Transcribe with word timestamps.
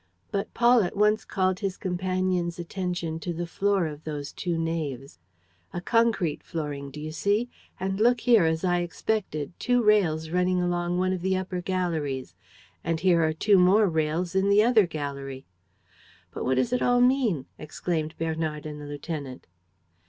But 0.31 0.51
Paul 0.55 0.81
at 0.81 0.97
once 0.97 1.23
called 1.23 1.59
his 1.59 1.77
companions' 1.77 2.57
attention 2.57 3.19
to 3.19 3.31
the 3.33 3.45
floor 3.45 3.85
of 3.85 4.03
those 4.03 4.33
two 4.33 4.57
naves: 4.57 5.19
"A 5.73 5.79
concrete 5.79 6.41
flooring, 6.41 6.89
do 6.89 6.99
you 6.99 7.11
see?... 7.11 7.49
And, 7.79 7.99
look 7.99 8.21
there, 8.23 8.47
as 8.47 8.63
I 8.63 8.79
expected, 8.79 9.53
two 9.59 9.83
rails 9.83 10.31
running 10.31 10.59
along 10.59 10.97
one 10.97 11.13
of 11.13 11.21
the 11.21 11.37
upper 11.37 11.61
galleries!... 11.61 12.33
And 12.83 12.99
here 13.01 13.23
are 13.23 13.31
two 13.31 13.59
more 13.59 13.87
rails 13.87 14.33
in 14.33 14.49
the 14.49 14.63
other 14.63 14.87
gallery!..." 14.87 15.45
"But 16.33 16.45
what 16.45 16.55
does 16.55 16.73
it 16.73 16.81
all 16.81 16.99
mean?" 16.99 17.45
exclaimed 17.59 18.15
Bernard 18.17 18.65
and 18.65 18.81
the 18.81 18.87
lieutenant. 18.87 19.45